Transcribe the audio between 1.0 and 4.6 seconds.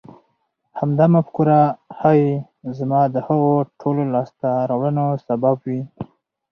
مفکوره ښايي زما د هغو ټولو لاسته